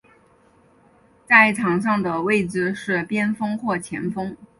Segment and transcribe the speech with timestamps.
[1.27, 4.35] 在场上的位置是边锋或前锋。